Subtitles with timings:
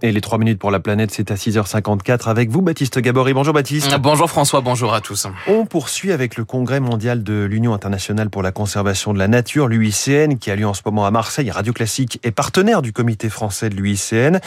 [0.00, 3.32] Et les 3 minutes pour la planète, c'est à 6h54 avec vous, Baptiste Gabory.
[3.32, 3.96] Bonjour Baptiste.
[3.98, 5.26] Bonjour François, bonjour à tous.
[5.48, 9.66] On poursuit avec le congrès mondial de l'Union internationale pour la conservation de la nature,
[9.66, 11.50] l'UICN, qui a lieu en ce moment à Marseille.
[11.50, 14.38] Radio Classique est partenaire du comité français de l'UICN.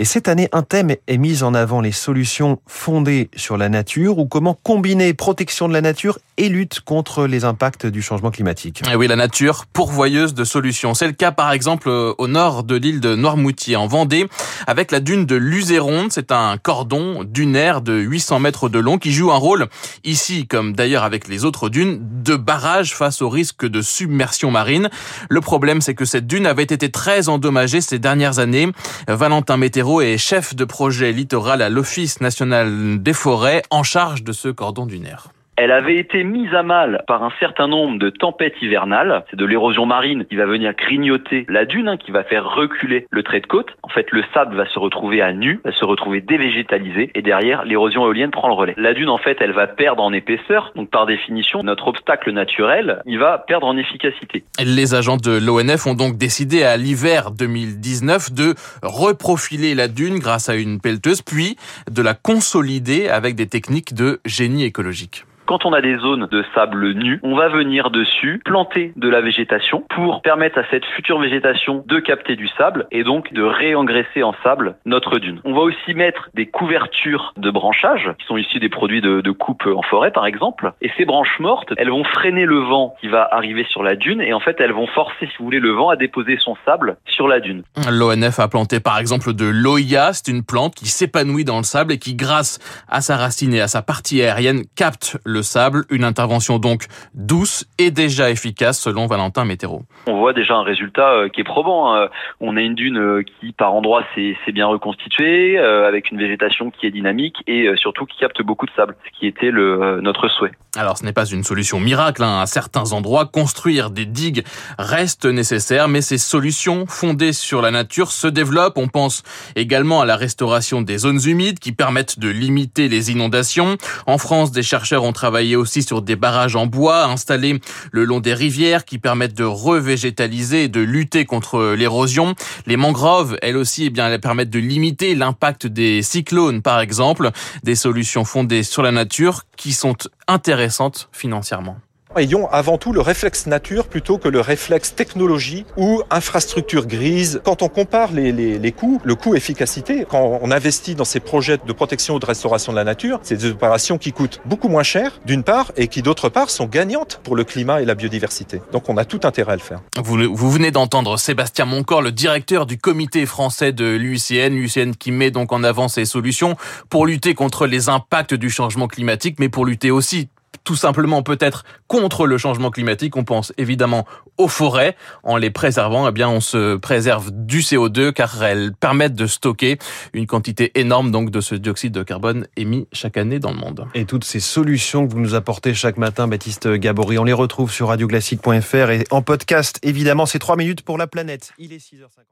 [0.00, 4.18] Et cette année, un thème est mis en avant, les solutions fondées sur la nature
[4.18, 8.82] ou comment combiner protection de la nature et lutte contre les impacts du changement climatique.
[8.90, 10.94] Et oui, la nature pourvoyeuse de solutions.
[10.94, 14.28] C'est le cas par exemple au nord de l'île de Noirmoutier en Vendée
[14.66, 16.10] avec la la dune de Luzéronde.
[16.10, 19.66] C'est un cordon dunaire de 800 mètres de long qui joue un rôle,
[20.04, 24.88] ici comme d'ailleurs avec les autres dunes, de barrage face au risque de submersion marine.
[25.28, 28.68] Le problème, c'est que cette dune avait été très endommagée ces dernières années.
[29.06, 34.32] Valentin Météro est chef de projet littoral à l'Office national des forêts en charge de
[34.32, 35.28] ce cordon dunaire.
[35.58, 39.24] Elle avait été mise à mal par un certain nombre de tempêtes hivernales.
[39.30, 43.06] C'est de l'érosion marine qui va venir grignoter la dune, hein, qui va faire reculer
[43.10, 43.70] le trait de côte.
[43.82, 47.64] En fait, le sable va se retrouver à nu, va se retrouver dévégétalisé, et derrière,
[47.64, 48.74] l'érosion éolienne prend le relais.
[48.76, 50.72] La dune, en fait, elle va perdre en épaisseur.
[50.76, 54.44] Donc, par définition, notre obstacle naturel, il va perdre en efficacité.
[54.62, 60.50] Les agents de l'ONF ont donc décidé à l'hiver 2019 de reprofiler la dune grâce
[60.50, 61.56] à une pelleteuse, puis
[61.90, 65.24] de la consolider avec des techniques de génie écologique.
[65.46, 69.20] Quand on a des zones de sable nu, on va venir dessus planter de la
[69.20, 74.24] végétation pour permettre à cette future végétation de capter du sable et donc de réengraisser
[74.24, 75.40] en sable notre dune.
[75.44, 79.30] On va aussi mettre des couvertures de branchage qui sont issues des produits de, de
[79.30, 80.72] coupe en forêt par exemple.
[80.82, 84.20] Et ces branches mortes, elles vont freiner le vent qui va arriver sur la dune
[84.20, 86.96] et en fait elles vont forcer, si vous voulez, le vent à déposer son sable
[87.06, 87.62] sur la dune.
[87.88, 91.92] L'ONF a planté par exemple de l'oya, c'est une plante qui s'épanouit dans le sable
[91.92, 92.58] et qui grâce
[92.88, 95.84] à sa racine et à sa partie aérienne capte le le sable.
[95.90, 99.82] Une intervention donc douce et déjà efficace selon Valentin Météro.
[100.06, 101.94] On voit déjà un résultat euh, qui est probant.
[101.94, 102.08] Hein.
[102.40, 106.70] On a une dune euh, qui par endroits s'est bien reconstituée, euh, avec une végétation
[106.70, 110.28] qui est dynamique et surtout qui capte beaucoup de sable, ce qui était le, notre
[110.28, 110.52] souhait.
[110.76, 112.22] Alors ce n'est pas une solution miracle.
[112.22, 112.40] Hein.
[112.40, 114.44] À certains endroits, construire des digues
[114.78, 118.78] reste nécessaire, mais ces solutions fondées sur la nature se développent.
[118.78, 119.22] On pense
[119.54, 123.76] également à la restauration des zones humides qui permettent de limiter les inondations.
[124.06, 127.58] En France, des chercheurs ont travaillé travailler aussi sur des barrages en bois installés
[127.90, 132.36] le long des rivières qui permettent de revégétaliser et de lutter contre l'érosion.
[132.66, 137.32] Les mangroves, elles aussi, eh bien, elles permettent de limiter l'impact des cyclones, par exemple.
[137.64, 139.96] Des solutions fondées sur la nature qui sont
[140.28, 141.76] intéressantes financièrement
[142.18, 147.40] ayons avant tout le réflexe nature plutôt que le réflexe technologie ou infrastructure grise.
[147.44, 151.20] Quand on compare les, les, les coûts, le coût efficacité, quand on investit dans ces
[151.20, 154.68] projets de protection ou de restauration de la nature, c'est des opérations qui coûtent beaucoup
[154.68, 157.94] moins cher, d'une part, et qui d'autre part sont gagnantes pour le climat et la
[157.94, 158.60] biodiversité.
[158.72, 159.80] Donc on a tout intérêt à le faire.
[160.02, 165.10] Vous, vous venez d'entendre Sébastien Moncor, le directeur du comité français de l'UICN, l'UICN qui
[165.10, 166.56] met donc en avant ces solutions
[166.88, 170.28] pour lutter contre les impacts du changement climatique, mais pour lutter aussi
[170.66, 173.16] tout simplement peut-être contre le changement climatique.
[173.16, 174.04] On pense évidemment
[174.36, 174.96] aux forêts.
[175.22, 179.78] En les préservant, eh bien, on se préserve du CO2 car elles permettent de stocker
[180.12, 183.86] une quantité énorme donc de ce dioxyde de carbone émis chaque année dans le monde.
[183.94, 187.72] Et toutes ces solutions que vous nous apportez chaque matin, Baptiste Gabory, on les retrouve
[187.72, 191.52] sur radioclassique.fr et en podcast, évidemment, c'est 3 minutes pour la planète.
[191.58, 192.26] Il est 6h50.